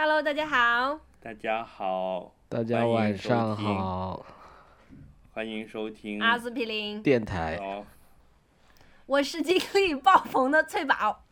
[0.00, 1.00] Hello，大家好。
[1.20, 4.24] 大家好，大家晚上好，
[5.32, 6.22] 欢迎收听。
[6.22, 7.84] 阿司匹林，电台哦，
[9.06, 11.24] 我是精力爆棚的翠宝。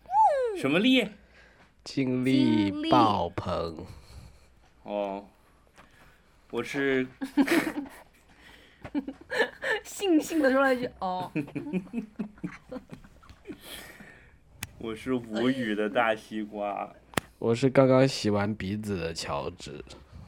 [0.56, 1.08] 什么力？
[1.84, 3.86] 精力精力爆棚，
[4.82, 5.24] 哦，
[6.50, 7.06] 我是
[9.84, 11.30] 悻悻的说了一句：“哦，
[14.78, 16.92] 我是无语的大西瓜。
[17.38, 19.72] 我是刚刚洗完鼻子的乔治，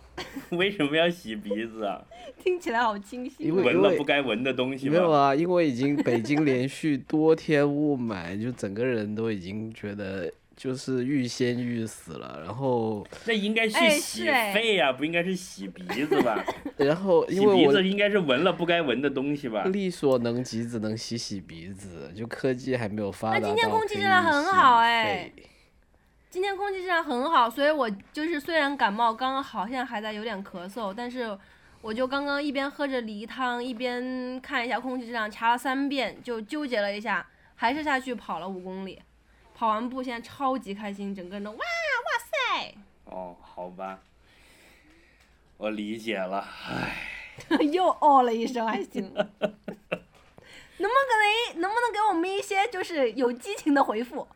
[0.51, 2.02] 为什么要洗鼻子啊？
[2.42, 3.45] 听起来好清晰。
[3.45, 4.92] 因为闻了不该闻的东西吗？
[4.92, 16.45] 没有啊，因为已经北京连续多天雾霾，就整个人都已经觉得就是欲仙欲死了，然后那应该哎是去洗哎肺呀、不应该是洗鼻子吧？
[16.77, 19.65] 然后洗因为我鼻子应该是闻了不该闻的东西吧？
[19.65, 25.43] 力所能及，只能洗洗鼻子，就科技还没有发达今天空气可以质量很洗好哎肺
[26.30, 31.37] 今天空气质量很好，所以我就是虽然感冒，刚刚好像还在有点咳嗽，但是
[31.80, 39.01] 我就刚刚一边喝着梨汤，一边看一下空气质量，查了三遍，就纠结了一下，还是下去跑了五公里。
[39.54, 41.62] 跑完步，现在超级开心，整个人都哇哇
[42.59, 42.74] 塞！
[43.06, 44.01] 哦，好吧，
[45.56, 46.46] 我理解了。
[46.68, 49.02] 唉， 又哦了一声，还行。
[49.15, 51.10] 能不能
[51.52, 54.29] 给能不能给我们一些就是有激情的回复？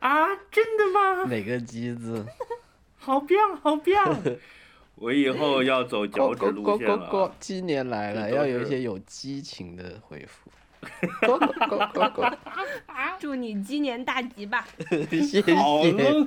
[0.00, 1.24] 啊，真的吗？
[1.24, 2.24] 哪个机子？
[2.98, 4.22] 好棒，好棒！
[4.96, 7.30] 我以后要走脚趾路线了啊。
[7.38, 10.50] 鸡年来了，要有一些有激情的回复。
[13.18, 14.66] 祝你鸡年大吉吧！
[15.10, 15.92] 谢好谢。
[15.92, 16.24] 愣，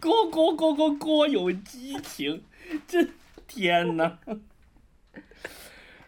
[0.00, 2.42] 锅锅锅锅锅有激情，
[2.86, 3.06] 这
[3.46, 4.18] 天哪！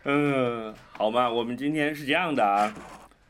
[0.05, 2.75] 嗯，好嘛，我们今天是这样的啊，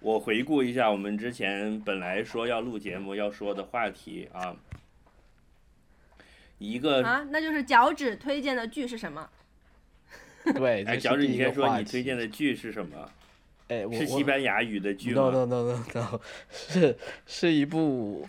[0.04, 4.54] 我回顾一下我们之前本来说要录节目要说的话题啊，
[6.58, 9.30] 一个啊，那就是脚趾推荐的剧是什么？
[10.54, 13.10] 对，哎，脚趾，你先说你推荐的剧是什么？
[13.68, 16.20] 哎， 我是西班牙语的剧 No 吗？no no no no，
[16.52, 18.28] 是是一部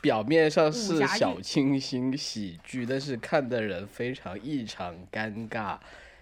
[0.00, 5.78] 表面上是小清新喜剧，但是看的人非常异常尴尬，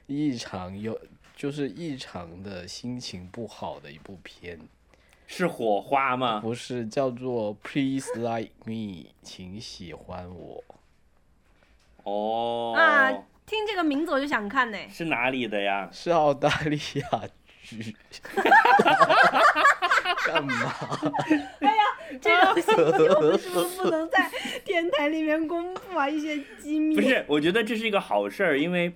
[0.07, 1.01] 异常有
[1.39, 4.59] 就是异常的心情不好的一部片。
[5.29, 6.41] 是火花吗？
[6.41, 10.65] 不是叫做 Please Like Me，请喜欢我。
[12.03, 13.13] 哦，啊，
[13.47, 14.79] 听这个名字我就想看呢。
[14.91, 15.89] 是哪里的呀？
[15.93, 17.23] 是澳大利亚
[17.63, 17.95] 剧。
[20.27, 20.75] 干嘛？
[21.61, 21.83] 哎呀
[22.21, 22.81] 这种信息
[23.15, 24.29] 我们是不是 不能在
[24.65, 26.09] 电台里面公布啊？
[26.09, 26.97] 一些机密。
[26.97, 28.93] 不是，我觉得这是一个好事儿，因为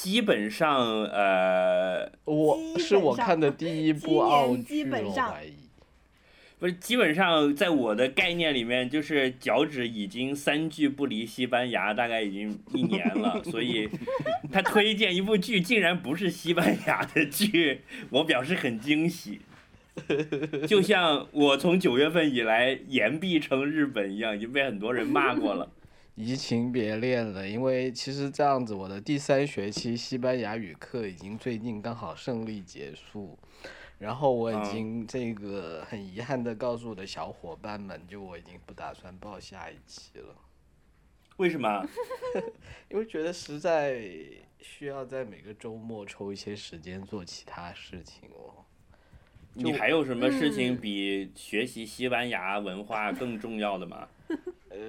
[0.00, 5.52] 基本上呃，我是我看的第一部澳年基剧，我本上怀疑。
[6.58, 13.88] 不是基本上在我的概念里面，就是脚趾已经三句不离西班牙，大概已经一年了，所以
[14.52, 17.80] 他推荐一部剧竟然不是西班牙的剧，
[18.10, 19.40] 我表示很惊喜。
[20.68, 25.68] 就像我从九月份以来言必称日本一样，已经被很多人骂过了。
[26.14, 33.38] 移情别恋了，因为其实这样子，我的第三学期西班牙语课已经最近刚好胜利结束，
[33.98, 40.36] 然后我已嗯经这个很遗憾的告诉我的小伙伴们，就我已经不打算报下一期了，
[41.38, 41.82] 为什么？
[42.90, 44.06] 因为觉得实在
[44.60, 48.62] 需要在每个周末抽一些时间做其他事情哦。
[49.54, 54.08] 你还有什么事情嗯比学习西班牙文化更重要的吗？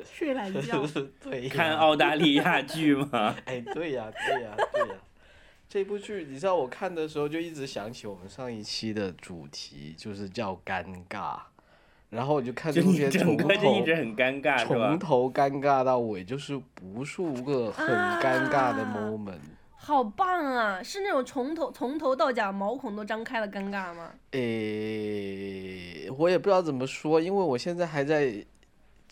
[0.03, 0.85] 睡懒觉。
[1.21, 3.35] 对呀，看澳大利亚剧吗？
[3.45, 4.95] 哎，对呀，对呀，对呀。
[5.69, 11.39] 这部剧，你知道我看的时候就一直想起我们上一期的主题，就是叫尴尬，
[12.11, 14.99] 然后我就看这就你部片从整个就一头直很尴尬，从？
[14.99, 19.39] 头尴尬到尾，就是无数个很尴尬的啊 moment。
[19.75, 20.81] 好棒啊！
[20.83, 24.11] 是那种从头从头到脚毛孔都张开了尴尬吗？
[24.31, 28.45] 诶，我也不知道怎么说，因为我现在还在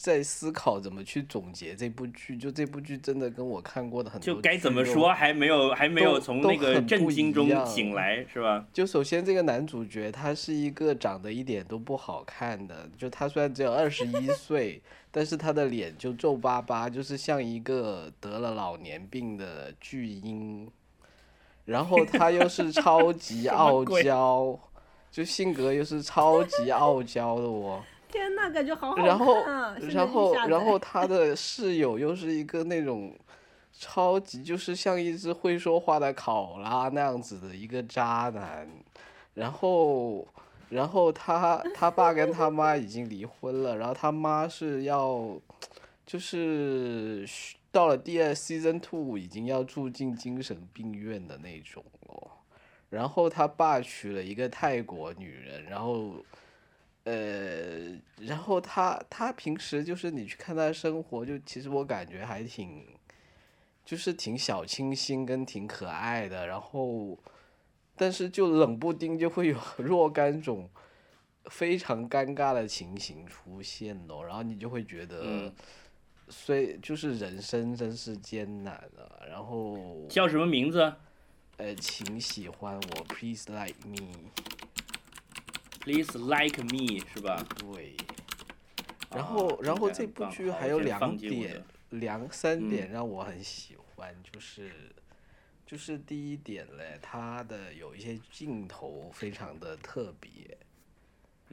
[0.02, 2.36] 在思考怎么去总结这部剧。
[2.36, 8.66] 就这部剧真的跟我看过的很多就该怎么说，还没有还没有从那个震惊中醒来，是吧？
[8.74, 14.82] 就首先这个男主角他是一个长得一点都不好看的，就他虽然只有二十一岁，
[15.12, 20.70] 但是他的脸就皱巴巴，就是像一个得了老年病的巨婴。
[21.64, 24.60] 然后他又是 超级傲娇，
[25.12, 27.84] 就性格又是超级傲娇的哦。
[28.12, 29.44] 天呐，感觉好好看然后
[29.94, 33.16] 然后然后他的室友又是一个那种
[33.72, 38.68] 超级就是像一只会说话的考拉那样子的一个渣男，
[39.34, 40.28] 然后
[40.70, 45.40] 然后他他爸跟他妈已经离婚了，然后他妈是要
[46.06, 47.26] 就是
[47.72, 52.28] 到了第二 season two 已经要住进精神病院的那种哦。
[52.90, 56.14] 然后他爸娶了一个泰国女人，然后，
[57.04, 62.86] 呃，然后他他平时就是你去看他的生活，就其实我感觉还挺，
[63.84, 66.46] 就是挺小清新跟挺可爱的。
[66.46, 67.18] 然后，
[67.96, 70.70] 但是就冷不丁就会有 若干种
[71.46, 75.54] 非常尴尬的情形出现咯，然后你就会觉得，嗯
[76.30, 79.26] 虽就是人生真是艰难啊。
[79.28, 80.94] 然后叫什么名字
[81.58, 83.98] 呃，请喜欢我，Please like me。
[85.82, 87.46] ？Please like me 是吧？
[87.58, 87.96] 对，
[89.10, 94.72] 然啊后然后这部剧还有两点，两三嗯点让我很喜欢，就是
[95.66, 100.58] 就是第一点嘞，它的有一些镜头非常的特别，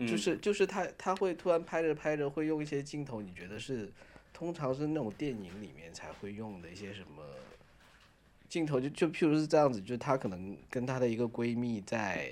[0.07, 3.91] 就嗯是就是他他会突然拍着拍着会用一些镜头，你觉得是
[4.33, 7.25] 通常是那种电影里面才会用的一些什么
[8.49, 12.31] 镜头，就就譬如是这样子，就她可能跟她的一个闺蜜在，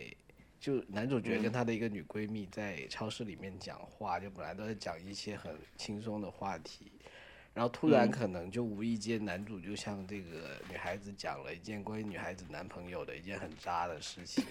[0.67, 1.53] 就男主角跟嗯。
[1.53, 6.91] 他的一个女闺蜜在超市里面讲话，就本来都在讲一些很轻松的话题。
[7.55, 8.11] 然后突然嗯。
[8.11, 14.45] 可能就无意间，男主就向这个女孩子讲了一件关于女孩子男朋友的一件很渣的事情，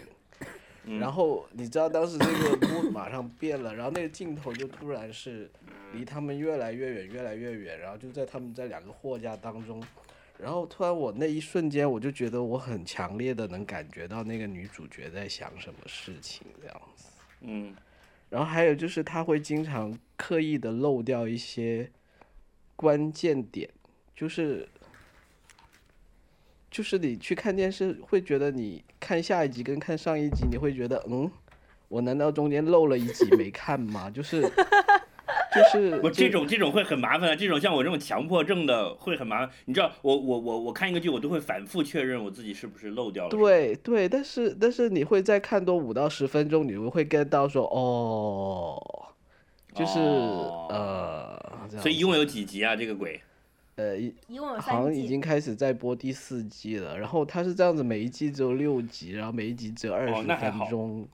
[0.85, 0.99] 嗯。
[0.99, 5.51] 然后你知道当时这个 mood 马上变了，然后那个镜头就突然是
[5.91, 9.83] 离他们越来越远，越来越远，然后就在他们在两个货架当中，
[10.37, 17.05] 然后突然我那一瞬间我就觉得我很强烈的能感觉到那个女主角在想什么事情这样子。
[17.41, 17.75] 嗯
[18.29, 21.89] 然后还有就是她会经常刻意的漏掉一些
[22.75, 23.69] 关键点，
[24.15, 24.67] 就是
[26.69, 31.31] 就是你去看电视会觉得你看下一集跟看上一集你会觉得嗯，
[31.87, 34.09] 我难道中间漏了一集没看吗？
[34.09, 34.41] 就是
[35.55, 39.49] 就是 我这种这种会很麻烦的，这种像我这种强迫症的会很麻烦。
[39.65, 43.29] 你知道，我我我我看一个剧，我都会反复确认我自己是不是漏掉了。
[43.29, 49.07] 对对，但是但是你会再看多五到十分钟，你会 get 到说哦，
[49.73, 52.75] 就是、哦呃，所以一共有几集啊？
[52.75, 53.21] 这个鬼？
[53.77, 53.95] 呃
[54.61, 54.93] 好像。
[54.93, 61.07] 已经开始在播第四季了，然后它是这样子，每一季只有六集，然后每一集只有二哦十分钟，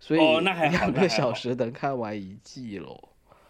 [0.00, 3.05] 所以哦那还两个小时能看完一季喽。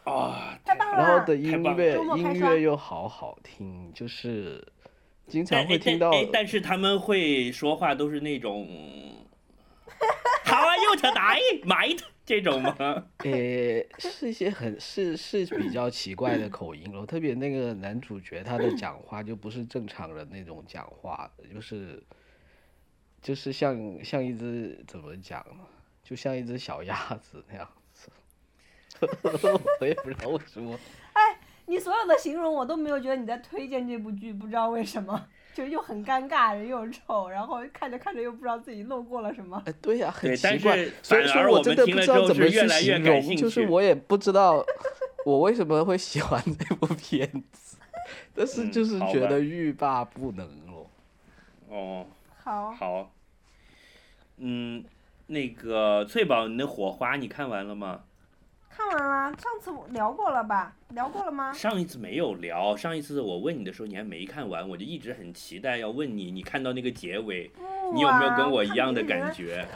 [0.06, 0.98] 啊，太棒了！
[0.98, 4.64] 然后的音太棒了乐周末开刷音乐又好好听，就是
[5.26, 8.68] 经常会听到但哎，但是他们会说话都是那种，
[10.46, 11.88] 好啊，又特大买
[12.24, 12.76] 这种吗？
[13.24, 22.00] 诶，是一些很是是比较奇怪的口音咯，特别那个男主角他的讲话就不是正常人那种讲话的，就是
[23.20, 25.64] 就是像像一只怎么讲呢？
[26.04, 27.85] 就像一只小鸭子那样子。
[29.81, 30.78] 我也不知道为什么。
[31.12, 31.38] 哎
[31.69, 39.60] 你所有的形容我都没有觉得你在推荐这部剧，不知道为什么，就是又很尴尬，人又丑，然后看着看着又不知道自己漏过了什么。
[39.66, 40.93] 哎，对呀、很奇怪是。
[41.02, 44.64] 所以反而我说我真的不知道怎么越来越就是我也不知道
[45.25, 47.78] 我为什么会喜欢这部片子，
[48.32, 50.88] 但是嗯就是觉得欲罢不能咯。
[51.69, 52.06] 哦，
[52.44, 53.12] 好，好，
[54.37, 54.84] 嗯，
[55.26, 58.04] 那个翠宝，你的火花你看完了吗？
[58.76, 60.76] 看完了，上次我聊过了吧？
[60.90, 61.50] 聊过了吗？
[61.55, 67.50] 上一次没有聊，上一次我问你的时候你还没看完，我就一直很期待要问你，你看到那个结尾，
[67.95, 69.47] 你有没有跟我一样的感觉？
[69.47, 69.68] 觉？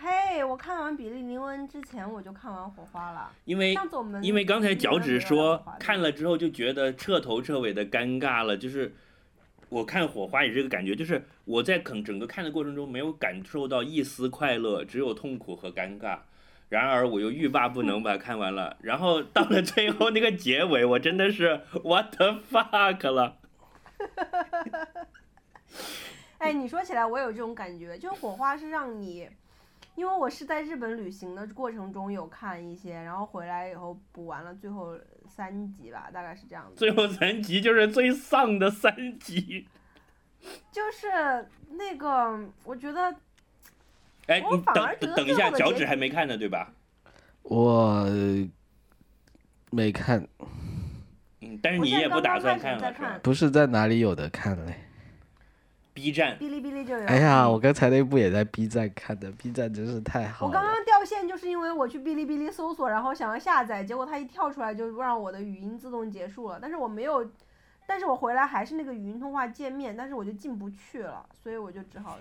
[0.00, 3.28] 嘿，我看完《比利林恩》之前我就看完《火花》了。
[3.44, 3.76] 因为
[4.22, 8.94] 因为刚才脚趾趾说看了之后就觉得彻头彻尾的尴尬了，就是
[9.68, 16.20] 我看火花也是这个感觉，就是我在整整个看的过程中没有感受到一丝快乐，只有痛苦和尴尬。
[16.68, 23.38] 然而我又欲罢不能把它看完了，然后到了最后那个结尾，我真的是 what the fuck 了。
[26.38, 29.28] 哎，你说起来，我有这种感觉，就是火花是让你，
[29.96, 34.96] 因为我是在日本旅行的过程中有看一些，然后回来以后补完了最后
[35.26, 36.74] 三集吧，大概是这样子。
[36.76, 39.66] 最后三集就是最丧的三集。
[40.70, 43.12] 就是那个，我觉得
[44.28, 44.62] 哎，你
[45.00, 46.70] 等等一下，脚趾还没看呢，对吧？
[47.42, 48.06] 我
[49.70, 50.26] 没看，
[51.40, 54.74] 嗯，但是你也不打算看了，是吧不是在哪里有的看嘞
[55.94, 57.06] ？？B 站哔哩哔哩就有。
[57.06, 60.62] 哎呀，我刚才那部也在 B 站看的，B 站真是太好了我刚。
[60.62, 66.58] 刚掉线就是因为我去哔哩哔哩搜索，然后想要下载，结果它一跳出来就让我的语音自动结束了。
[66.60, 67.28] 但是我没有，
[67.86, 72.18] 但是我回来还是那个语音通话界面，但是我就进不去了，所以我就只好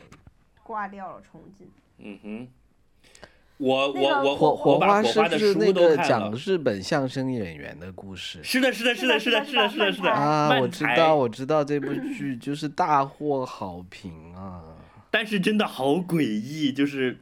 [0.63, 1.69] 挂掉了重进。
[1.99, 2.47] 嗯哼，
[3.57, 6.37] 我那个我我火我把火花是是那书都看个讲了。
[6.37, 8.43] 日本相声演员的故事？
[8.43, 10.11] 是的，是的，是的，是的，是的，是的，是的。
[10.11, 14.63] 啊，我知道，我知道这部剧就是大获好评啊。
[15.09, 17.17] 但是真的好诡异，就是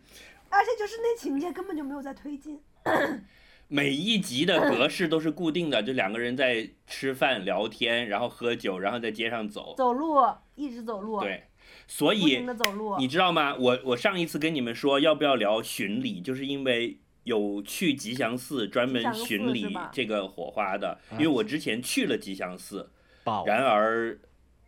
[0.49, 2.59] 而且就是那情节根本就没有在推进。
[3.67, 9.73] 每一集的格式都是固定的，就两个人在吃饭聊天，然后喝酒，然后在街上走。
[9.75, 10.15] 走路
[10.53, 11.43] 一直走路，对，
[11.87, 12.45] 所以。
[12.99, 13.55] 你知道吗？
[13.55, 22.91] 我我上一次跟你们说要不要聊巡礼，就是因为有去吉祥寺专门巡礼这个火花的，啊因为我之前去了吉祥寺，
[23.45, 24.19] 然而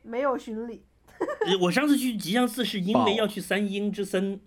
[0.01, 0.83] 没有巡礼，
[1.45, 4.39] 呃我上次去吉祥寺是因为要去三英之森，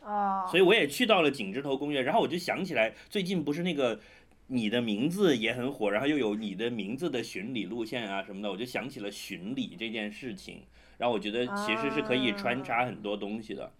[0.00, 4.00] 啊，所以我也去到了景之头公园，然后我就想起来，最近不是那个
[4.46, 10.62] 你的名字也很火，然后又有你的名字的巡礼路线啊什么的，我就想起了巡礼这件事情，
[11.02, 13.72] 然后我觉得其实是可以穿插很多东西的。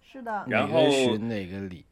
[0.00, 1.84] 是的，然后巡哪个礼？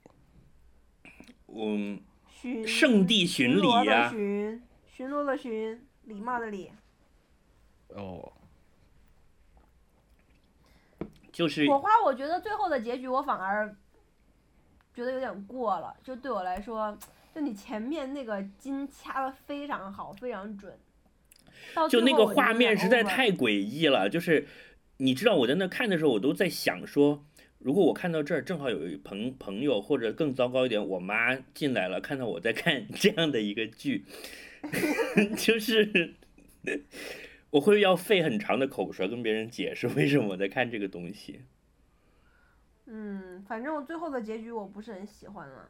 [1.49, 6.73] 嗯，巡圣地巡礼呀巡，巡逻的巡，礼貌的礼。
[7.89, 8.33] 哦，
[11.31, 13.77] 就是火花，我觉得最后的结局我反而
[14.95, 16.97] 觉得有点过了，就对我来说，
[17.35, 20.75] 就你前面那个金掐的非常好，非常准。
[21.75, 24.47] 到就那个画面实在太诡异了，就是
[24.99, 27.25] 你知道我在那看的时候，我都在想说，
[27.59, 34.05] 如果我看到这儿正好有一朋朋友，或者更糟糕一点，我妈进来了，看到我在看 这样的一个剧，
[35.37, 36.15] 就是
[37.51, 41.41] 我会要费很长的口舌跟别人解释为什么我在看这个东西。
[42.87, 45.69] 嗯，反正我最后的结局我不是很喜欢了。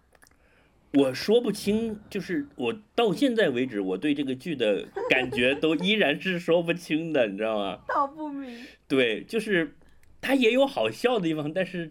[0.96, 7.78] 我说不清，就是我到现在为止，我对这个剧的感觉都依然是说不清的，你知道吗？
[7.86, 8.66] 道不明。
[8.88, 9.76] 对，就是
[10.20, 11.90] 它也有好笑的地方，但是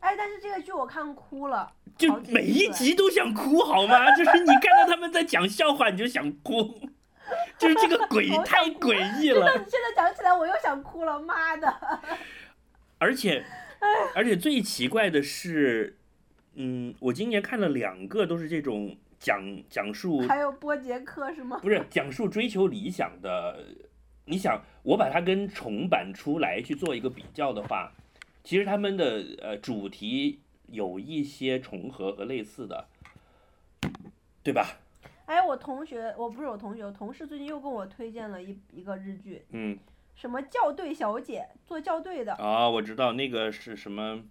[0.00, 4.14] 哎，但是这个剧我看哭了，就每一集都想哭好吗？
[4.14, 6.80] 就是你看到他们在讲笑话，你就想哭，
[7.58, 11.72] 就是这个 诡好想太诡异了，现在讲起来我又想哭了，妈的！
[12.98, 13.44] 而且
[14.14, 15.96] 而且最奇怪的是，
[16.62, 21.58] 嗯，我今年看了两个都是这种讲讲述还有波杰克是吗？
[21.62, 23.64] 不是讲述追求理想的。
[24.26, 27.90] 你想，我把它跟重版出来去做一个比较的话，
[28.44, 32.86] 其实他们的呃主题有一些重合和类似的，
[34.44, 34.78] 对吧？
[35.24, 39.78] 哎，我同学，我不是我同学，我同事最近又跟我推荐了一一个日剧，嗯，
[40.14, 44.22] 什么校对小姐，做校对的，啊，我知道那个是什么，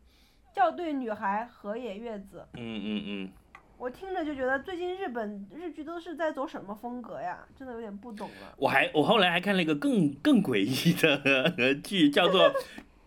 [0.56, 2.46] 校对女孩河野月子。
[2.56, 3.30] 嗯嗯嗯，
[3.78, 7.46] 我听着就觉得最近日本日剧都是在走什么风格呀？
[7.58, 8.54] 真的有点不懂了。
[8.58, 12.54] 我还我后来还看了一个更更诡异的剧，叫做《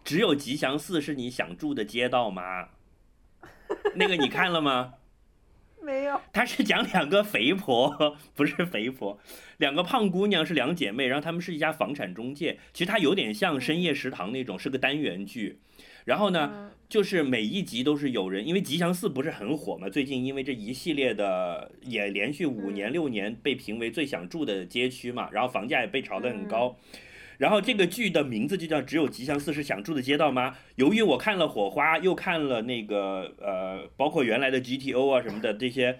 [0.05, 2.65] 只有吉祥寺是你想住的街道吗》，
[3.97, 4.95] 那个你看了吗？
[5.85, 9.19] 没有，他是讲两个肥婆，不是肥婆，
[9.57, 12.61] 两个胖姑娘是两姐妹，然后她们是一家房产中介。
[12.73, 15.59] 其实它有点像深夜食堂那种，是个单元剧。
[16.04, 26.76] 然后呢，嗯就是每一集都是有人，因为吉祥寺不是很火嘛，最近因为这一系列的也连续五年嗯六年被评为最想住的街区嘛，然后房价也被炒得很嗯高。
[27.38, 30.50] 然后这个剧的名字就叫《只有吉祥寺是想住的街道吗》。
[30.76, 35.99] 由于我看了《火花》，又看了那个呃，包括原来的 GTO 啊什么的这些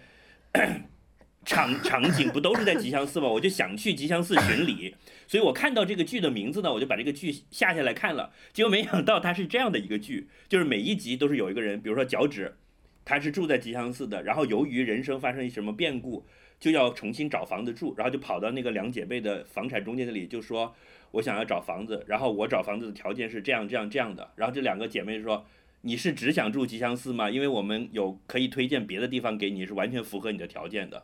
[1.45, 3.27] 场场景，不都是在吉祥寺吗？
[3.27, 4.95] 我就想去吉祥寺巡礼，
[5.33, 8.35] 所以我看到这个剧的名字呢，我就把这个剧下下来看了。
[8.53, 12.55] 结果没想到它是这样的一个剧，就是每一集都是有一个人，比如说脚趾，
[13.03, 16.27] 他是住在吉祥寺的，然后由于人生发生什么变故，
[16.61, 20.75] 就要重新找房子住，然后就跑到那个两姐妹的房产中介那里，就说
[21.13, 25.47] 我想要找房子，然后我找房子的条件是这样这样这样的，然后这两个姐妹说。
[25.85, 27.29] 你是只想住吉祥寺吗？
[27.29, 31.03] 因为我们有可以推荐别的地方给你，是完全符合你的条件的。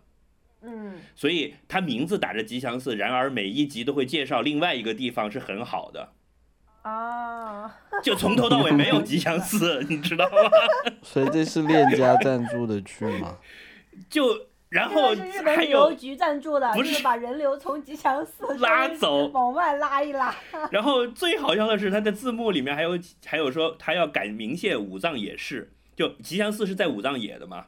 [0.62, 6.12] 嗯，所以它名字打着吉祥寺，然而每一集都会介绍另外一个地方是很好的，
[6.82, 10.50] 啊， 就从头到尾没有吉祥寺，你知道吗？
[11.02, 13.38] 所以这是链家赞助的剧吗？
[14.10, 20.34] 就然后个是日本还有，旅游局赞助的，不就是是把人流从吉祥寺拉走往外拉一拉。
[20.70, 27.66] 然后最好笑的是它的字幕里面还有还有说他要改名谢武藏野市，就吉祥寺是在武藏野的嘛，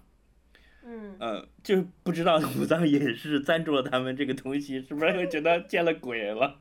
[0.84, 6.60] 嗯，呃，就是不知道武藏也是赞助了他们这个东西，是不是会觉得见了鬼了？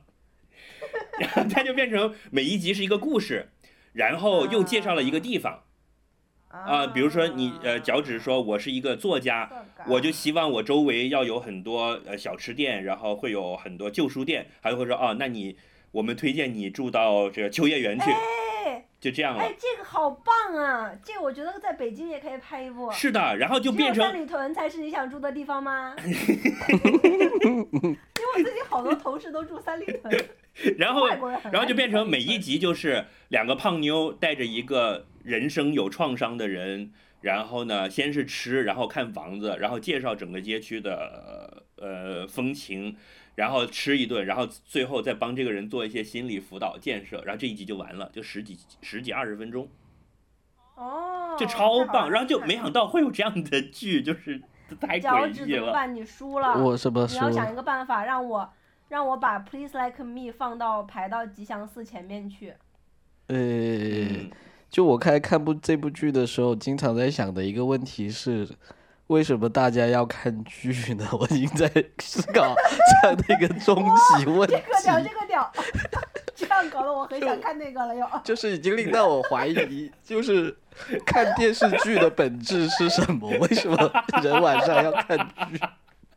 [1.18, 3.48] 然后他就变成每一集是一个故事，
[3.92, 5.62] 然后又介绍了一个地方
[6.48, 9.48] 啊、比如说你呃脚趾说我是一个作家，
[9.86, 15.56] 我就希望我周围要有很多呃小吃店，然后会有很多旧书店，还会说哦，那你
[15.92, 18.10] 我们推荐你住到这个秋叶原去。
[18.10, 18.16] 哎，
[19.00, 19.54] 就这样了哎，。
[19.58, 20.92] 这个好棒啊！
[21.02, 22.90] 这个我觉得在北京也可以拍一部。
[22.92, 25.96] 是的，然后就变成三里屯才是你想住的地方吗？
[26.00, 30.24] 因为我自己好多同事都住三里屯，
[30.76, 31.08] 然后
[31.50, 36.92] 然后就变成每一集就是两个胖妞带着一个人生有创伤的人，
[37.22, 42.96] 然后呢，先是吃，然后看房子，然后介绍整个街区的呃风情，
[43.40, 49.66] 然后吃一顿，然后最后再帮这个人做一些心理辅导建设，然后这一集就完了，就十几十几二十分钟，
[50.74, 52.10] 哦，就超棒。
[52.10, 54.42] 然后就没想到会有这样的剧，就是
[54.78, 55.32] 太脚诡异了。
[55.32, 55.94] 趾怎么办？
[55.94, 56.62] 你输了。
[56.62, 57.42] 我什么说你要？
[57.42, 58.52] 想一个办法，让我
[58.88, 62.52] 让我把 Please Like Me 放到排到吉祥寺前面去。
[63.28, 64.30] 呃，嗯，
[64.68, 68.46] 就我开看部这部剧的时候，经常在想的一个问题是，
[69.10, 71.04] 为什么大家要看剧呢？
[71.18, 72.54] 我已经在思考
[73.02, 73.84] 这样的一个终
[74.16, 75.52] 极问这个屌，这题，个屌，
[76.36, 78.08] 这样搞得我很想看那个了又。
[78.22, 80.56] 就是已经令到我怀疑，就是
[81.04, 83.28] 看电视剧的本质是什么？
[83.40, 85.18] 为什么人晚上要看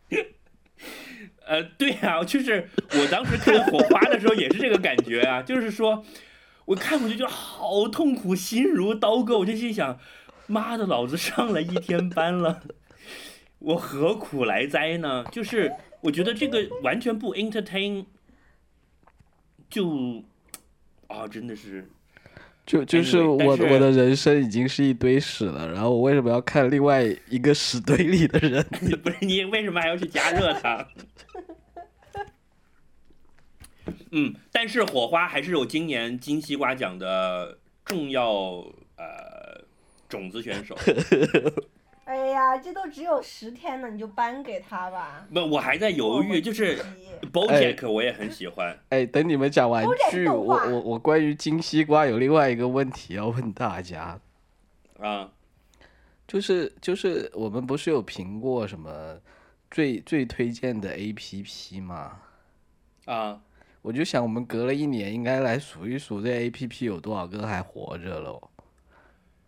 [0.07, 0.35] 剧？
[1.47, 6.05] 呃，对啊，就是我当时看《火花》的时候也是这个感觉啊，就是说，
[6.65, 9.97] 我看我就觉得好痛苦，心如刀割，我就心想，
[10.45, 12.61] 妈的，老子上了一天班了，
[13.63, 15.23] 我何苦来哉呢？
[15.31, 18.05] 就是我觉得这个完全不 entertain，
[19.69, 20.21] 就
[21.07, 21.87] 啊，真的是，
[22.65, 28.61] 就就是我是我的人生已经是一堆屎了，然后我为什么要看另外一个屎堆里的人？
[29.01, 30.85] 不是你为什么还要去加热它？
[34.11, 38.65] 嗯，但是火花还是有今年金西瓜奖的重要
[38.97, 39.63] 呃
[40.09, 40.77] 种子选手。
[42.05, 45.25] 哎呀，这都只有十天了，你就颁给他吧。
[45.33, 48.77] 不，我还在犹豫，就是急 BoJack 我也很喜欢。
[48.89, 54.19] 哎，等你们讲完剧，我我我关于金西瓜有另外一个问题要问大家，
[54.99, 55.31] 啊，
[56.27, 59.17] 就是就是我们不是有评过什么
[59.71, 62.19] 最最推荐的 APP 吗？
[63.05, 63.41] 啊，
[63.81, 68.49] 我就想我们隔了一年，应该来数一数这 APP 有多少个还活着喽。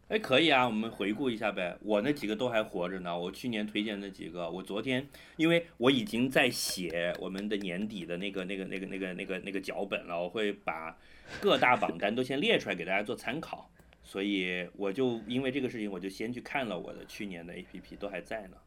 [0.07, 1.75] 哎，可以啊，我们回顾一下呗。
[1.81, 10.95] 我那几个都还活着呢，我去年推荐那几个，我昨天因为我已经在写我们的年底的那个那个那个那个那个那个脚本了，我会把
[11.41, 13.69] 各大榜单都先列出来给大家做参考。
[14.03, 18.57] 所以我就因为这个事情，我就先去看了我的去年的 APP，都还在呢。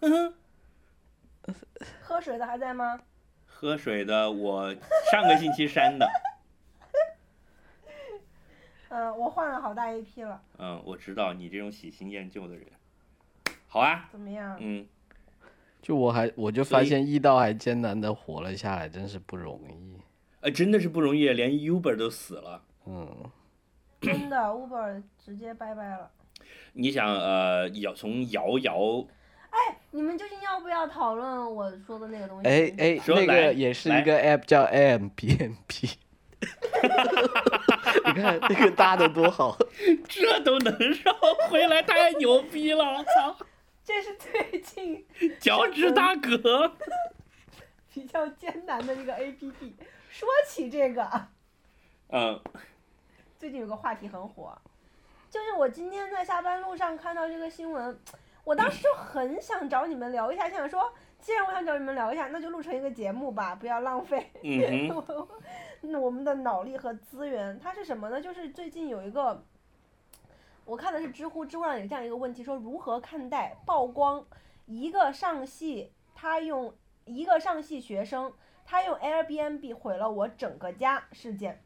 [0.00, 0.34] 呵呵，
[2.00, 2.98] 喝水的还在吗？
[3.44, 4.74] 喝水的我
[5.12, 6.08] 上个星期删的，
[8.90, 12.64] 嗯，我换了好大一批了，嗯，我知道你这种喜新厌旧的人。
[13.66, 14.56] 好啊，怎么样？
[14.60, 14.86] 嗯，
[15.82, 20.00] 就我还我就发现易道还艰难的活了下来，真是不容易。
[20.40, 22.62] 哎，真的是不容易，连 Uber 都死了。
[22.86, 23.30] 嗯，
[24.00, 26.10] 真的，Uber 直接拜拜了。
[26.72, 29.04] 你想，呃，摇从摇摇，
[29.90, 32.48] 你们究竟要不要讨论我说的那个东西？
[32.48, 35.94] 哎哎，那说来个也是一个 app 叫 AMBNP。
[38.18, 39.56] 你看那个搭的多好，
[40.08, 41.14] 这都能绕
[41.48, 42.84] 回来，太牛逼了！
[42.84, 43.36] 我操，
[43.84, 45.06] 这是最近
[45.38, 46.74] 脚趾大哥，
[47.94, 49.72] 比较艰难的一个 APP。
[50.10, 51.08] 说起这个，
[52.08, 52.40] 嗯
[53.38, 54.58] 最近有个话题很火，
[55.30, 57.96] 就是我今天在下班路上看到这个新闻，
[58.42, 64.88] 我当时就很想找你们聊一下，想说，既然我想找你们聊一下，那就录成一个节目吧，不要浪费嗯
[65.82, 67.58] 我们的脑力和资源。
[67.58, 68.20] 它是什么呢？
[68.20, 69.44] 就是最近有一个，
[70.64, 74.24] 我看的是知乎，知乎上有这样一个问题，说如何看待曝光
[74.66, 78.32] 一个上戏，他用一个上戏学生，
[78.64, 81.62] 他用 Airbnb 毁了我整个家事件。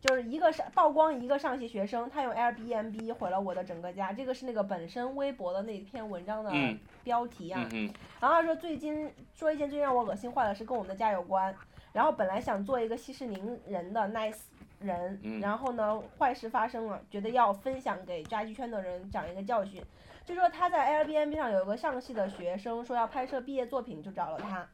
[0.00, 7.68] 就是一个上曝光一个上戏学生，他用 Airbnb 毁了我的整个家，这个是那个本身微博的那篇文章的嗯标题啊。
[8.18, 11.54] 然后他说最近说一件最让我恶心坏的事跟我们的家有关，
[11.92, 14.40] 然后本来想做一个息事宁人的 nice
[14.80, 19.82] 人，嗯然后呢坏事发生了，觉得要分享给家居圈的人讲一个教训，
[20.24, 24.66] 就说他在 Airbnb 上有一个上戏的学生说要拍摄毕业作品，就找了他。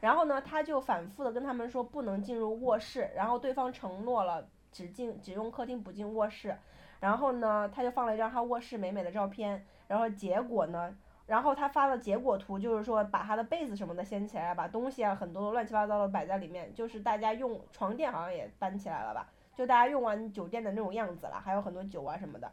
[0.00, 6.54] 然后呢，他就反复的跟他们说不能进入卧室，然后对方承诺了只进只用客厅不进卧室，
[7.00, 10.94] 然后呢，他就放了一张他卧室美美的照片，然后结果呢，
[11.26, 22.50] 然后他发的结果图，就是说把他的被子什么的掀起来，把东西啊很多乱七八糟的摆在里面，就是大家用床垫好像也搬起来了吧，就大家用完酒店的那种样子了，还有很多酒啊什么的。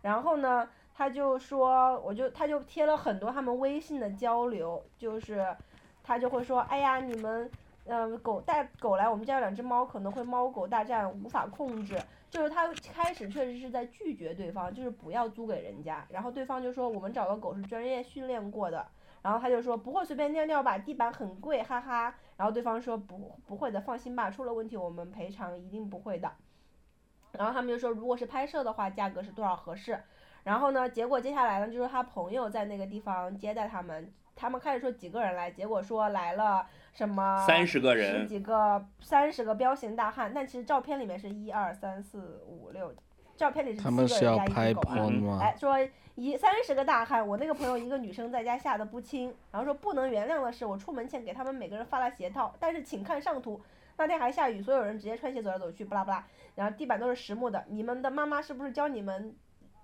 [0.00, 5.44] 然后呢，他就说，我就他就贴了很多他们微信的交流，就是
[6.02, 7.50] 他就会说，哎呀，你们
[7.86, 11.96] 呃，狗带狗来，我们家两只猫，可能会猫狗大战，无法控制。
[12.28, 16.04] 就是他开始确实是在拒绝对方，就是不要租给人家。
[16.10, 18.84] 然后对方就说我们找的狗是专业训练过的。
[19.22, 22.14] 然后他就说不会随便尿尿吧，地板很贵，哈哈。
[22.36, 26.30] 然后对方说不不会的，放心吧，出了问题我们赔偿，一定不会的。
[27.32, 30.02] 然后他们就说如果是拍摄的话，价格是多少合适？
[30.42, 34.12] 然后呢，结果接下来呢，就是他朋友在那个地方接待他们。
[34.36, 42.94] 他们开始说几个人来，结果说来了什么三十个人，十几个三十个彪形大汉，但其实照片里面是一二三四五六，
[43.34, 44.82] 照片里是七个人加一只狗。
[45.40, 45.76] 哎，说
[46.14, 53.60] 一三十个大汉，我那个朋友一个女生在家吓得不轻，然后说不能原谅的是，我出门前给他们每个人发了鞋套，但是请看上图，
[53.96, 56.22] 那天还下雨，所有人直接穿鞋走来走去，不拉不拉，
[56.54, 59.34] 然后地板都是实木的，你们的妈妈是不是教你们，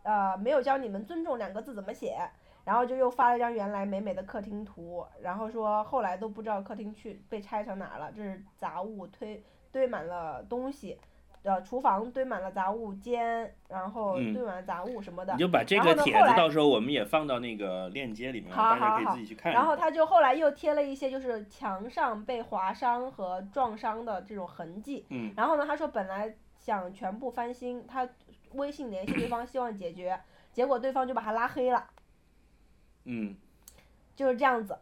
[0.03, 2.19] 呃，没有教你们尊重两个字怎么写？
[2.65, 10.97] 然后就又发了一张原来美美的客厅图，然后说后来都不知道客厅去被拆成哪了，这是杂物堆堆满了东西，
[11.43, 15.33] 呃，厨房堆满了杂物间，然后堆满了杂物什么的。
[15.33, 19.53] 你就把这个帖子到时候我们也放到那个链接里面，大家可以自己去看。
[19.53, 25.05] 然后他就后来又贴了一些就是墙上被划伤和撞伤的这种痕迹。
[25.09, 25.33] 嗯。
[25.37, 28.09] 然后呢，他说本来想全部翻新，他
[28.53, 30.21] 微信联系对方希望解决，
[30.53, 31.85] 结果对方就把他拉黑了。
[33.05, 33.35] 嗯，
[34.15, 34.79] 就是这样子，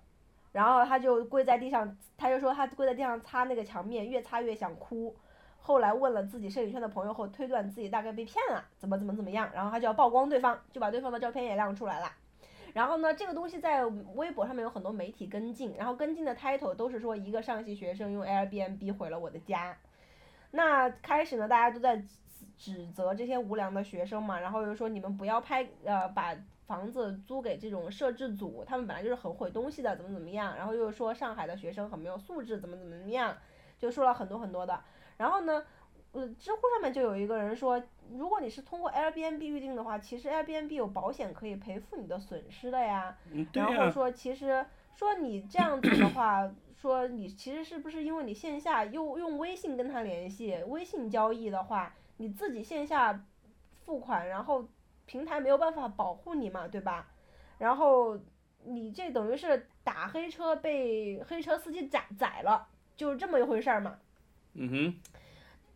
[0.52, 5.16] 然后他就跪在地上，他就说他跪在地上擦那个墙面，越擦越想哭。
[5.62, 12.12] 后来问了自己摄影圈的朋友后，推断自己大概被骗了，怎么怎么怎么样，然后他就要曝光对方，就把对方的照片也亮出来了。
[12.72, 19.76] 然后呢，这个东西在微博上面有很多媒体跟进，然后跟进的 title 都是说一个上戏学生用 Airbnb 毁了我的家。
[20.50, 22.02] 那开始呢，大家都在
[22.56, 26.36] 指责这些无良的学生嘛，然后又说你们不要拍呃把。
[26.70, 33.36] 房子租给这种摄制组，他们本来就是很毁东西的，怎么怎么样，然后又说上海的学生很没有素质，怎么怎么样，
[33.76, 34.80] 就说了很多很多的。
[35.16, 35.64] 然后呢，
[36.12, 43.18] 呃，知乎上面就有一个人说，如果你是通过 Airbnb 预定的话，其实 Airbnb 有保险可以赔付你的损失的呀。
[43.52, 53.24] 然后说，其实说你这样子的话，说你其实是不是因为你线下又用微信跟他联系，微信交易的话，你自己线下
[53.84, 54.68] 付款，然后。
[55.10, 57.08] 平台没有办法保护你嘛，对吧？
[57.58, 58.16] 然后
[58.62, 63.98] 你这等于是打黑车被黑车司机宰宰了，就是这么一回事儿嘛。
[64.52, 65.00] 嗯哼。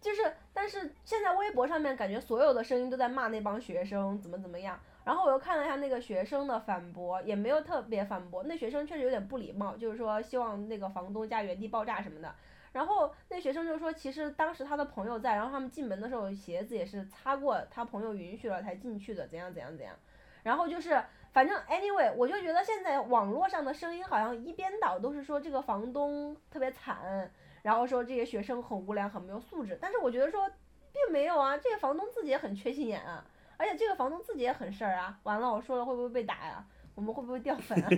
[0.01, 4.79] 就是，但是现在微博上面感觉所有的声音都在骂那帮学生怎么怎么样。
[5.03, 8.44] 然后我又看了一下那个学生的反驳，也没有特别反驳。
[8.44, 12.33] 那学生确实有点不礼貌，就是说希望那个房东家原地爆炸什么的。
[12.74, 19.94] 然后那学生就说，其实当时他的朋友在，然后他们进门的时候鞋子也是擦过，他朋友允许了才进去的，怎样怎样怎样。
[20.42, 21.00] 然后就是，
[21.32, 27.30] 反正 anyway，我就觉得现在网络上的声音好像一边倒都是说这个房东特别惨，
[27.62, 29.78] 然后说这些学生很无良，很没有素质。
[29.80, 30.50] 但是我觉得说
[30.92, 33.24] 并没有啊，这个房东自己也很缺心眼啊，
[33.56, 35.16] 而且这个房东自己也很事儿啊。
[35.22, 36.66] 完了，我说了会不会被打呀？
[36.96, 37.88] 我们会不会掉粉啊？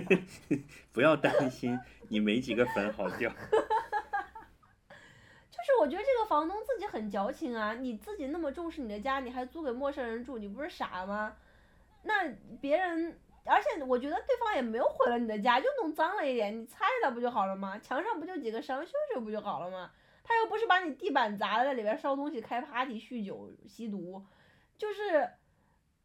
[0.93, 3.31] 不要担心，你没几个粉好掉。
[5.67, 7.73] 是我觉得这个房东自己很矫情啊！
[7.73, 11.35] 你自己那么重视你的家，你还租给陌生人住，你不是傻吗？
[12.03, 17.77] 那别人，而且我觉得对方也没有毁了你的家，就弄脏了一点，你擦一擦不就好了吗？
[17.79, 19.91] 墙上不就几个伤，修修不就好了吗？
[20.23, 24.23] 他又不是把你地板砸了，在里边烧东西、开 party、酗酒、吸毒，
[24.77, 25.29] 就是，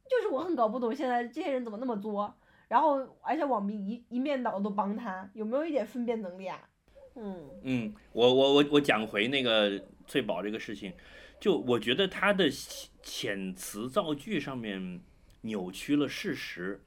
[0.09, 2.35] 就是我很搞不懂现在这些人怎么那么作，
[2.67, 6.69] 然后而且网民一一面倒都帮他，有没有一点分辨能力啊？
[7.15, 10.93] 嗯嗯，我我我我讲回那个翠宝这个事情，
[11.41, 15.01] 就我觉得他的遣词造句上面
[15.43, 16.83] 扭曲了事实，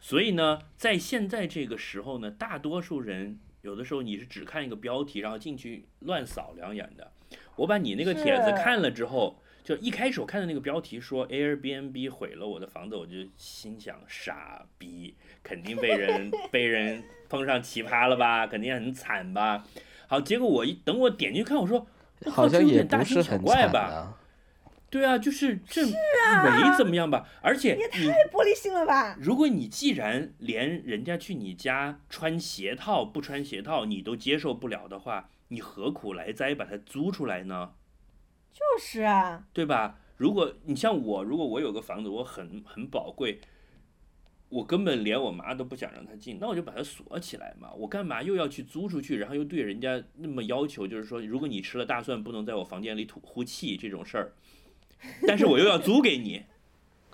[0.00, 7.12] 所以呢，在现在这个时候呢，大多数人有的时候你是只看一个标题，然后进去乱扫两眼的。
[7.56, 9.39] 我把你那个帖子看了之后。
[9.62, 19.64] 就一开始我看到那个标题说 Airbnb 毁了我的房子，我就心想傻逼，肯定被人 被人碰上奇葩了吧，肯定很惨吧。
[20.08, 21.86] 好，结果我一等我点进去看，我说
[22.26, 24.16] 好像也大惊小怪吧。
[24.90, 28.00] 对啊，就是这没怎么样吧，而且也太
[28.32, 29.16] 玻璃心了吧。
[29.20, 37.70] 如果你既然连人家去你家穿鞋套不穿鞋套你都接受不了的话，你何苦来哉把它租出来呢？
[38.52, 39.98] 就是啊，对吧？
[40.16, 43.40] 如果你像我，如果我有个房子，我很很宝贵，
[44.50, 47.72] 我根本连我妈都不想让她进，那我就把它锁起来嘛。
[47.72, 50.86] 我干嘛又要去租出去，然后又对人家那么要求？
[50.86, 54.32] 就是说，如果你吃了大蒜，不能在我房间里吐呼气这种事儿，
[55.26, 56.44] 但是我又要租给你，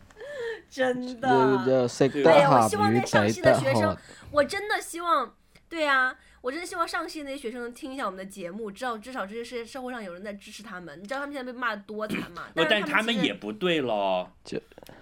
[0.68, 1.64] 真的。
[2.08, 3.96] 对呀，我希望在上戏的学生，
[4.32, 5.36] 我真的希望，
[5.68, 6.18] 对呀。
[6.46, 10.96] 我真的希望上戏那些学生能听一下我们的节目，知道至少这些社社会上有人在支持他们。
[11.02, 12.46] 你知道他们现在被骂的多惨吗？
[12.54, 14.28] 不，但是他们也不对喽。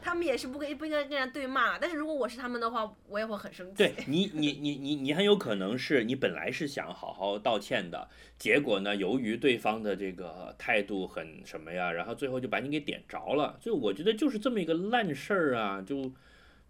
[0.00, 1.78] 他们也是不跟不应该跟人家对骂。
[1.78, 3.74] 但是如果我是他们的话，我也会很生气。
[3.76, 13.58] 对你，你你你你很有可能是你本来是想好好道歉的，结果呢，由于对方的这个态度很什么呀，然后最后就把你给点着了。
[13.60, 16.10] 就我觉得就是这么一个烂事儿啊，就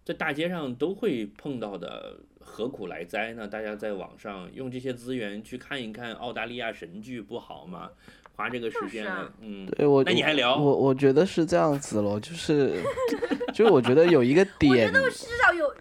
[0.05, 3.47] 在大街上都会碰到的，何苦来哉呢？
[3.47, 7.89] 大家在网上用这些资源去看一看澳大利亚神剧不好吗？
[8.35, 12.73] 花这个时间啊，嗯，对我，那你还聊我我觉得是这样子咯，就是，
[13.51, 15.73] 就是我觉得有一个点我觉点，得至少有，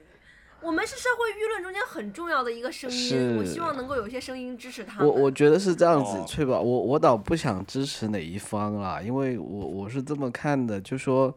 [0.63, 3.37] 我们是社会舆论中间很重要的一个声音。
[3.37, 5.07] 我希望能够有一些声音支持他们。
[5.07, 11.35] 我我觉得是这样子哦，翠宝，我我倒不想支持哪一方啦，因为我我是这么看的，就说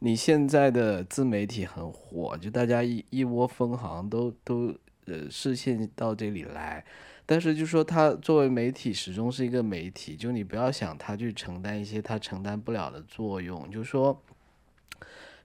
[0.00, 4.74] 你现在的自媒体很火，就大家一一窝蜂，好像都都
[5.06, 6.84] 呃视线到这里来，
[7.24, 14.20] 但是就说它作为媒体始终是一个媒体，就你不要想它去承担一些它承担不了的作用，就说。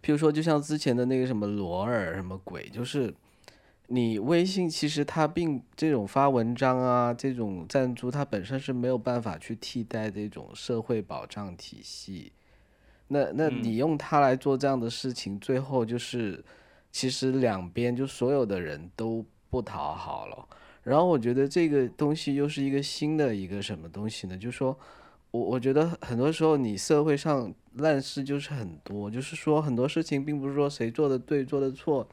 [0.03, 3.11] 譬如说，就像之前的那个什么罗尔什么鬼，就是
[3.87, 12.31] 你微信其实它并这种发文章啊，这种赞助，它本身是没有办法去替代这种社会保障体系。
[13.07, 16.43] 那那嗯你用它来做这样的事情，最后就是
[16.91, 20.47] 其实两边就所有的人都不讨好了。
[20.83, 24.37] 然后我觉得这个东西又是一个新的一个什么东西呢？
[24.37, 24.77] 就是说
[25.31, 32.07] 我我觉得很多时候你社会上烂事就是很多，就是说很多事情并不是说谁做的对做的错，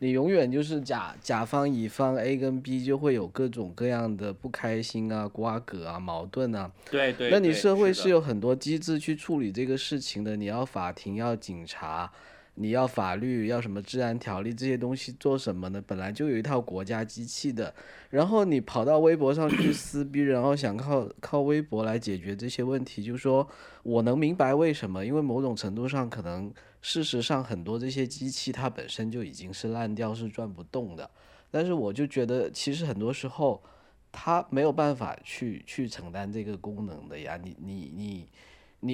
[0.00, 6.70] 你永远就是甲甲方乙方 A 跟 B 就会有各种各样的不开心啊、瓜葛啊、矛盾啊。
[6.90, 7.30] 对对。
[7.30, 12.12] 那你社会是有很多机制去处理这个事情的，你要法庭，要警察，
[12.56, 15.82] 你要法律，要什么治安条例这些东西做什么呢？
[15.86, 17.74] 本来就有一套国家机器的，
[18.10, 23.48] 然后你跑到微博上去撕逼，然后想靠靠微博来解决这些问题，就说
[23.82, 31.10] 我能明白为什么，因为某种程度上可能事实上很多这些机器它本身就已经是烂掉，是转不动的，
[31.50, 33.62] 但是我就觉得其实很多时候。
[34.16, 38.28] 它没有办法去去承担这个功能的呀，你你你，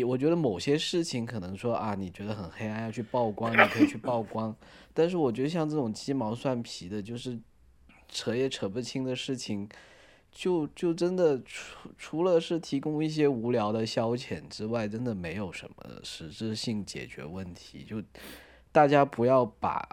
[0.04, 4.54] 我觉得某些事情可能说啊，你觉得很黑暗要去曝光，你可以去曝 光，
[4.94, 7.38] 但是我觉得像这种鸡毛蒜皮的，就是
[8.08, 9.68] 扯也扯不清的事情，
[10.30, 17.82] 就就真的除除了是提供一些无聊的消遣之外，真的没有什么实质性解决问题。
[17.82, 18.00] 就
[18.70, 19.84] 大家不要把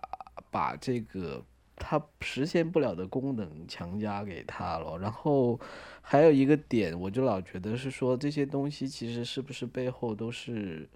[0.51, 1.43] 把这个
[1.77, 4.97] 它实现不了的功能强加给它了。
[4.97, 5.59] 然后
[6.01, 10.89] 还有一个点，我就老觉得是说这些东西其实是不是背后都是。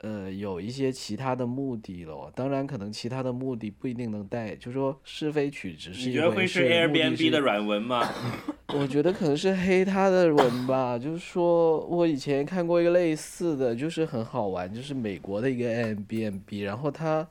[0.00, 8.08] 呃，有一些其他的目的了，当然可能其他的目的不一定能带，就说是非曲直是你一回事，觉得会是 Airbnb 的软文吗？
[8.78, 17.28] 我觉得可能是黑他的文吧，就是说我以前看过一个类似的，就是很好玩，就是美国的一个 Airbnb，然后他，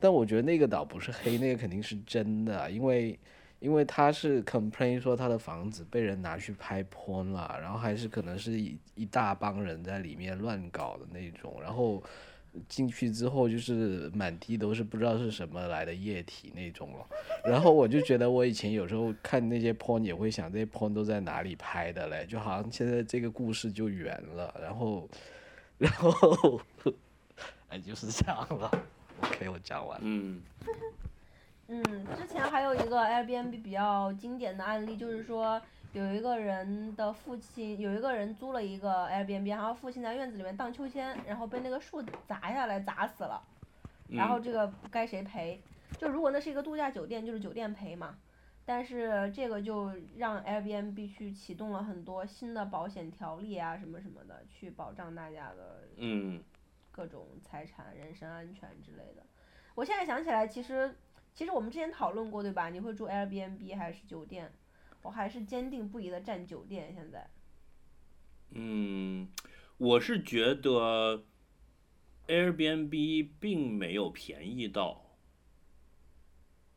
[0.00, 3.18] 但我觉得那个倒不是黑，那个肯定是真的，因为
[3.58, 12.02] 因为他是 complain 说他的房子被人拿去拍 porn 了，然后还是可能是一一大帮人在里面乱搞的那种，然后。
[12.68, 17.06] 进去之后就是满地都是不知道是什么来的液体那种了，
[17.44, 25.08] 然后我就觉得我以前有时候看那些 porn 也会想这些 porn 都在哪里拍的嘞，就好像现在这个故事就圆了，然后，
[25.78, 26.60] 然后，
[27.70, 28.68] 哎就是这样了。
[29.22, 29.98] OK，我讲完。
[30.02, 30.42] 嗯，
[31.68, 31.82] 嗯，
[32.16, 35.60] 之前还有一个 Airbnb 比较经典的案例，就是说
[35.92, 43.42] 有一个人的父亲，有一个人租了一个 Airbnb，然后父亲在院子里面荡秋千，然后被那个树砸下来砸死了，
[44.08, 45.60] 然后嗯这个该谁赔？
[45.98, 48.16] 就如果那是一个度假酒店，就是酒店赔嘛。
[48.66, 56.40] 但是这个就让 Airbnb 去启动了很多新的保险条例啊，什么什么的，去保障大家的嗯，
[56.90, 59.24] 各种财产、人身安全之类的。
[59.74, 60.94] 我现在想起来，其实
[61.34, 62.68] 其实我们之前讨论过，对吧？
[62.68, 64.52] 你会住 Airbnb 还是酒店？
[65.02, 66.92] 我还是坚定不移的站酒店。
[66.92, 67.30] 现在，
[68.50, 69.30] 嗯，
[69.78, 71.24] 我是觉得
[72.26, 75.16] Airbnb 并没有便宜到，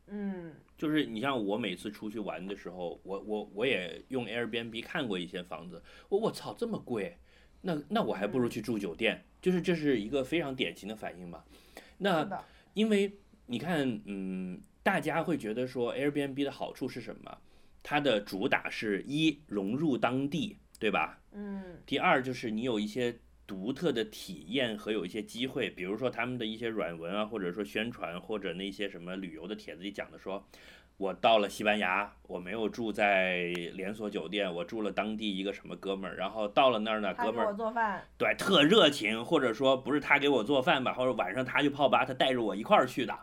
[0.08, 7.18] 嗯就是你像我每次出去玩的时候，我我我也用 Airbnb 看过一些房子，我我操这么贵，
[7.62, 11.44] 那那我还不如去住酒店，就是这是一个非常典型的反应嘛。
[11.98, 17.38] 那，因为你看，嗯，大家会觉得说 Airbnb 的好处是什么？
[17.84, 21.20] 它的主打是一融入当地，对吧？
[21.34, 23.14] 嗯第二就是你有一些
[23.46, 30.48] 独特的体验和有一些机会，比如说他们的一些软文啊，或者说宣传，或者那些什么旅游的帖子里讲的说，
[31.04, 43.14] 我到了西班牙，我没有住在连锁酒店，我住了当地一个什么哥们儿，然后到了那儿呢，哥们儿做饭，对特热情，或者说不是他给我做饭吧，或者晚上他去泡吧，他带着我一块儿去的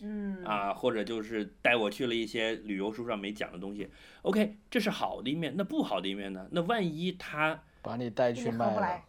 [0.00, 3.88] 嗯，啊，或者就是带我去了一些旅游书上没讲的东西。
[4.22, 6.48] OK，这是好的一面，那不好的一面呢？
[6.50, 9.02] 那万一他把你带去卖了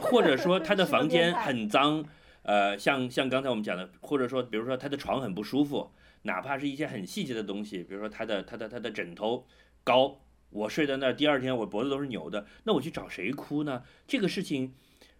[0.00, 2.04] 或者说 他的房间很脏，
[2.42, 5.92] 呃，像像刚才我们讲的，或者说比如说他的床很不舒服，
[6.22, 9.46] 哪怕是一些很细节的东西，比如说他的他的他的枕头
[9.84, 13.82] 高，我睡在那儿，第二天我脖子都是扭的，那我去找谁哭呢？
[14.06, 14.74] 这个事情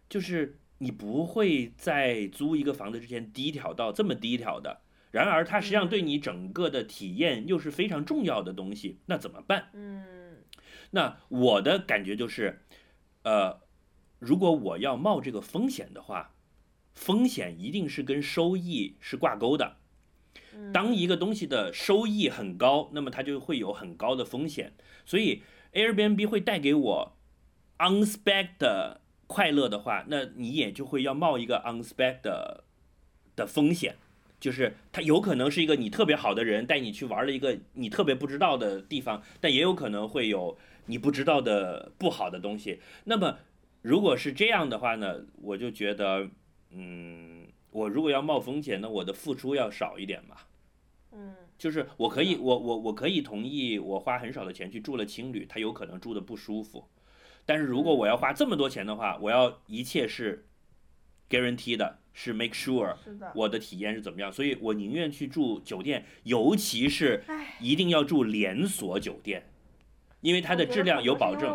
[0.09, 4.83] 就是你不会在租一个房子之前低调到这么低调的。
[5.11, 9.69] 然而，它实际上对你整个的体验又是非常重要的东西，那怎么办？
[9.75, 10.38] 嗯
[10.93, 12.62] 那我的感觉就是，
[13.25, 13.61] 呃，
[14.19, 16.35] 如果我要冒这个风险的话，
[16.95, 19.79] 风险一定是跟收益是挂钩的。
[20.73, 24.73] 当一个东西的收益很高，那么它就会有很高的风险。
[25.05, 27.17] 所以 Airbnb 会带给我
[27.79, 32.65] unspec 的快乐的话，那你也就会要冒一个 unspec 的
[33.35, 33.97] 的风险。
[34.41, 42.81] 就是它有可能是一个你特别好的人带你去玩了一个你特别不知道的地方，但也有可能会有你不知道的不好的东西。
[43.05, 43.38] 那么
[43.83, 46.29] 如果是这样的话呢，我就觉得，
[46.71, 47.41] 嗯，
[47.72, 50.37] 我如果要冒风险，呢我的付出要少一点嘛。
[51.11, 56.85] 嗯就是我可以，我我我可以同意，我花很少的钱去住了青旅，他有可能住的不舒服。
[57.44, 60.46] 但是如果我要花这么多钱的话，我要一切是
[61.28, 62.96] guarantee 的，是 make sure，
[63.35, 67.22] 我的体验是怎么样，所以我宁愿去住酒店，尤其是，
[67.61, 69.48] 一定要住连锁酒店，
[70.20, 71.50] 因为它的质量有保证。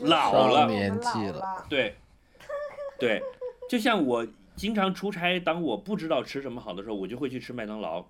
[0.00, 1.94] 老了我们年纪老了对，
[2.98, 3.22] 对，
[3.68, 4.26] 就像我
[4.56, 8.06] 经常出差，当我不知道吃什么好的时候，我就会去吃麦当劳。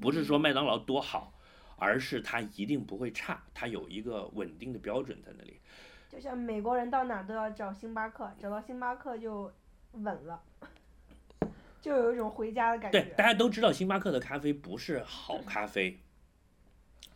[0.00, 1.34] 不是说麦当劳多好，
[1.76, 5.60] 而是它一定不会差，它有一个稳定的标准在那里。
[6.08, 9.52] 就像美国人到哪都要找星巴克，找到星巴克就
[9.92, 10.40] 稳了，
[11.80, 15.98] 就有一种回家的感觉对，大家都知道星巴克的咖啡不是好咖啡，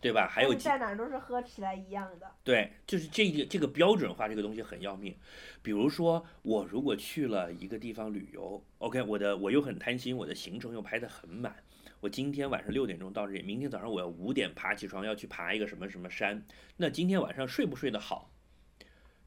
[0.01, 0.29] 对吧？
[0.29, 2.31] 还有在哪儿都是喝起来一样的。
[2.45, 5.17] 对，就是这个这个标准化这个东西很要命。
[5.63, 11.57] 比如说，我如果去了一个地方旅游，OK，我的我又很贪心，我的行程又排得很满。
[12.01, 16.41] 我今天晚上六点钟到这里，明天早上我要五点爬起床要去爬一个什么什么山。
[16.77, 18.31] 那今天晚上睡不睡得好，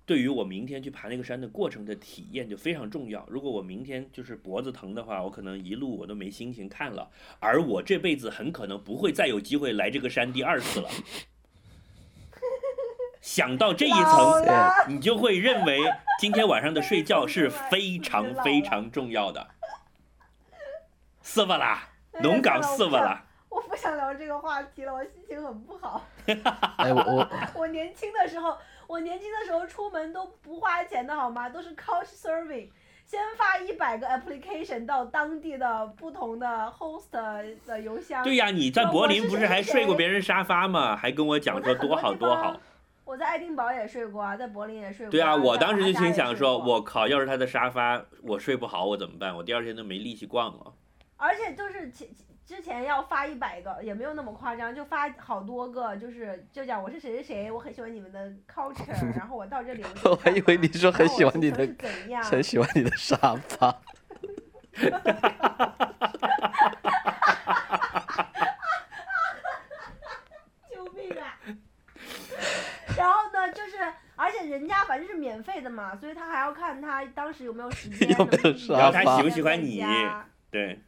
[0.10, 3.24] 对于我明天去爬那个山的过程的体验就非常重要。
[3.30, 7.08] 如果我明天就是脖子疼的话，我可能一路我都没心情看了，
[7.39, 10.89] 而我这辈子很可能不会再有机会来这个山第二次了。
[13.22, 14.43] 想到这一层，
[14.88, 15.80] 你就会认为
[16.19, 19.48] 今天晚上的睡觉是非常 非常重要的。
[21.22, 21.88] 是吧啦？
[22.24, 23.24] 龙岗是吧啦？
[23.50, 26.04] 我不想聊这个话题了，我心情很不好。
[26.78, 27.30] 哎，我我
[27.62, 28.58] 我年轻的时候，
[28.89, 31.47] 我年轻的时候出门都不花钱的好吗？
[31.47, 32.69] 都是 Couch Surfing，
[33.06, 37.12] 先发一百个 application 到当地的不同的 host
[37.67, 38.23] 的邮箱。
[38.23, 40.95] 对呀，你在柏林不是还睡过别人沙发吗？
[40.95, 42.60] 还跟我讲说多好多好。
[43.06, 45.12] 我在爱丁堡也睡过啊，在柏林也睡过。
[45.12, 49.36] 对啊，我当时就心想说，我靠，要是他的沙发我睡不好，我怎么办？
[49.36, 50.73] 我第二天都没力气逛了。
[51.15, 52.08] 而且就是前
[52.49, 61.69] 之前要发一百个，也没有那么夸张，就发好多个，就是就讲我是谁谁谁，我很喜欢你们的 culture，然后我到这里， 我还以为你说很喜欢你的
[62.23, 63.79] 很喜欢你的沙发。
[70.71, 71.38] 救命啊！
[72.97, 73.77] 然后呢，就是
[74.15, 79.83] 而且人家反正是免费的嘛，所以他还要看他当时有没有时间，有没有沙然后他发喜不喜欢你
[80.49, 80.79] 对，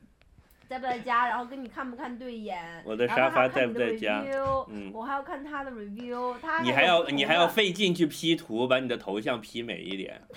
[0.71, 10.21] 在不在家，然后跟你看不看对眼，我的沙发在还要看你的不在家 review，嗯我还要看他的 review，他你还要你还要费劲去 P 图，把你的头像 P 美一点。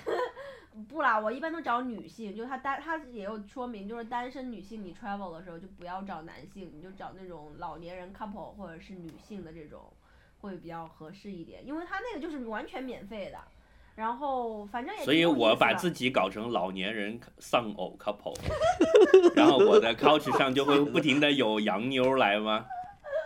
[0.89, 9.81] 不啦，我一般都找女性，就他单他也有说明，就是单身女性你 travel 的时候就不要找男性，你就找那种老年人 couple 或者是女性的这种，
[10.41, 13.39] 会比较合适一点，因为他那个就是完全免费的，
[13.95, 18.37] 然后反正也所以我把自己搞成老年人丧偶 couple，
[19.37, 22.67] 然后我的 couch 上就会不停的有洋妞来吗？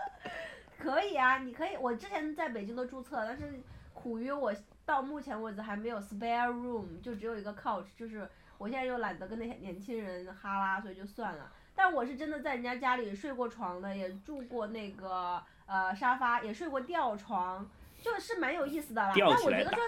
[0.78, 3.60] 可以啊，你可以，我之前在北京都注册，但是
[3.92, 8.28] 苦于我到目前为止还没有 spare room，就只有一个 couch，就是
[8.58, 11.50] 我现在又懒得跟那些年轻人哈拉，所以就算了。
[11.74, 17.68] 但我是真的在人家家里睡过床的，也住过那个呃沙发，也睡过吊床，
[18.02, 19.12] 就是蛮有意思的啦。
[19.16, 19.80] 但我觉得说，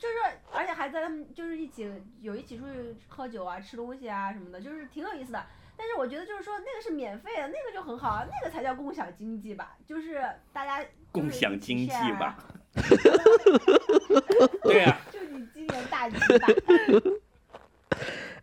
[0.00, 0.14] 就是
[0.50, 1.92] 而且还在他们就是一起
[2.22, 5.44] 有一起出去喝酒啊、吃东西啊什么的，就是挺有意思的。
[5.76, 10.24] 但是我觉得就是说那个是免费的，那个就很好啊，那个才叫共享经济吧，就是
[10.54, 12.38] 大家就是共享经济吧，
[14.64, 16.48] 对啊， 就你今年大吉大。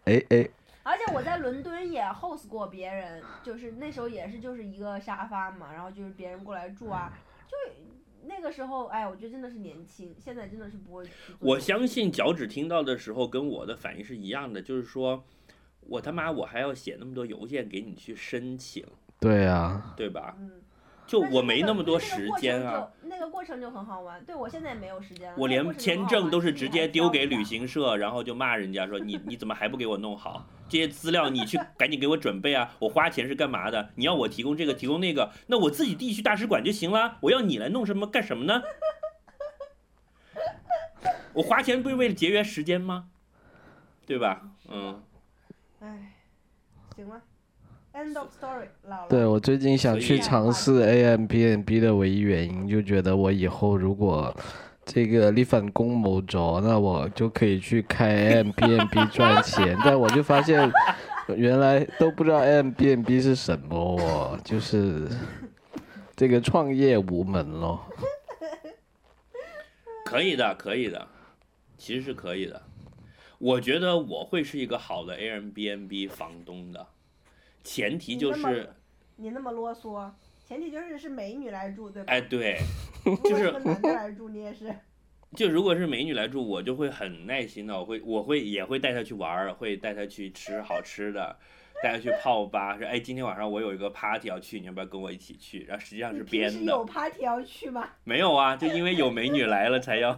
[0.05, 0.49] 哎哎，
[0.83, 7.11] 而且我在伦敦也 host 过别人，就是那时候也是就是一个沙发嘛，然后就是别人过来住啊，
[7.47, 7.55] 就
[8.27, 11.03] 那个时候，哎，我觉得真的是年轻，现在真的是不会。
[11.39, 15.23] 我相信脚趾听到的时候跟我的反应是一样的，就是说
[15.81, 18.85] 我他妈我还要写那么多邮件给你去申请，
[19.19, 20.35] 对啊，对吧？
[20.39, 20.51] 嗯，
[21.07, 22.87] 就我没那么多时间啊。
[23.01, 25.35] 那个过程就很好玩，对我现在也没有时间了。
[25.37, 30.45] 我连签证都是直接丢给旅行社，然后就骂人家说你你怎么还不给我弄好？
[30.69, 32.75] 这些资料你去 赶紧给我准备啊！
[32.79, 33.89] 我花钱是干嘛的？
[33.95, 37.17] 你要我提供这个提供那个，那我自己地区大使馆就行了。
[37.21, 38.61] 我要你来弄什么干什么呢？
[41.33, 43.09] 我花钱不是为了节约时间吗？
[44.05, 44.41] 对吧？
[44.69, 45.01] 嗯，
[45.79, 46.13] 唉，
[46.95, 47.21] 行了
[47.97, 49.07] ，end of story，老了。
[49.09, 54.35] 对我最近想去尝试 A M B N B 的唯一原因，就觉得我以后如果
[54.85, 59.77] 这个立反公谋着，那我就可以去开 A M B N B 赚钱。
[59.83, 60.71] 但我就发现，
[61.35, 65.07] 原来都不知道 A M B N B 是什么哦，就是
[66.15, 67.81] 这个创业无门咯。
[70.05, 71.05] 可以的，可以的，
[71.77, 72.61] 其实是可以的。
[73.39, 76.87] 我觉得我会是一个好的 Airbnb 房东的，
[77.67, 78.73] 前提就是，
[79.17, 80.09] 你那么啰嗦，
[80.47, 82.13] 前提就是是美女来住，对吧？
[82.13, 82.57] 哎，对，
[83.25, 84.73] 就是男的来住，你也是。
[85.35, 91.37] 就如果是美女来住，我就会很耐心的，我会我会也会带她去玩儿，会带她去吃好吃的，
[91.83, 95.65] 带她去泡吧，说哎今天晚上我有一个 party 要去，你要不要跟我一起去？
[95.65, 97.89] 然后实际上是编有的，party 要去吗？
[98.05, 100.17] 没有啊，就因为有美女来了才要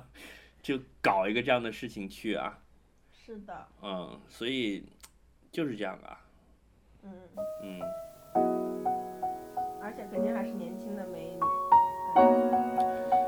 [0.61, 2.59] 就搞一个这样的事情去啊，
[3.11, 4.83] 是的，嗯，所以
[5.51, 6.21] 就是这样啊，
[7.03, 7.11] 嗯，
[7.63, 7.79] 嗯，
[9.81, 11.39] 而且肯定还是年轻的美女。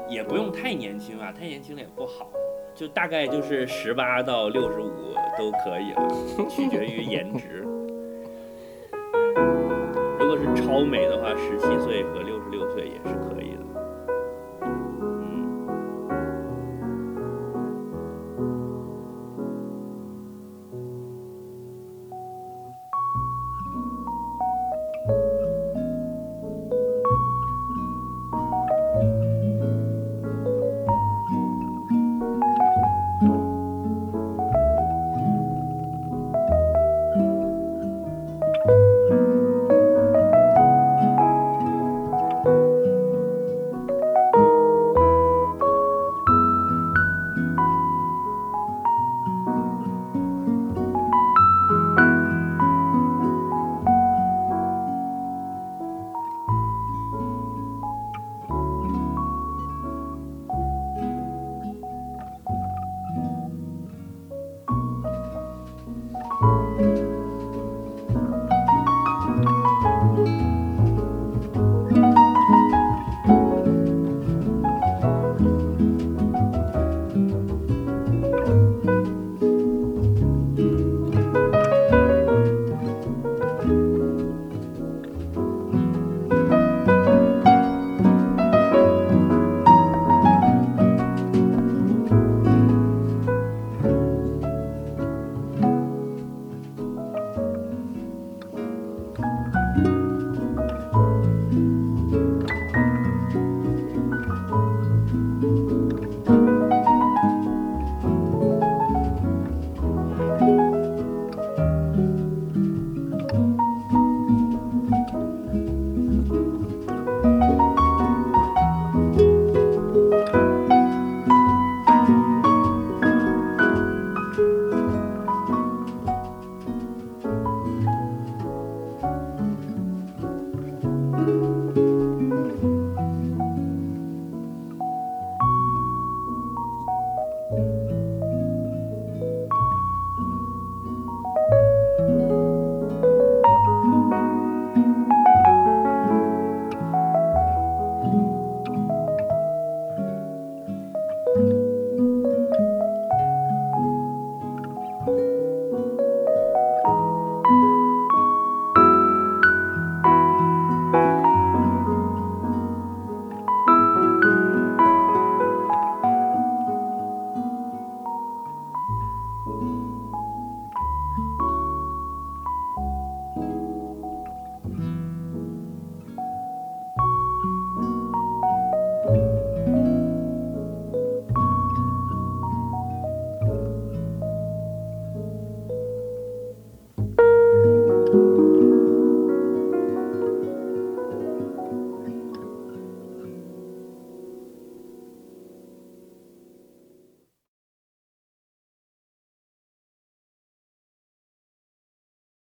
[0.10, 2.30] 也不用太年轻啊，太年轻了也不好，
[2.76, 6.08] 就大概就是十八到六十五都可以了，
[6.50, 7.64] 取决于颜值。
[10.20, 13.21] 如果是超美的话，十七岁和六十六岁也是。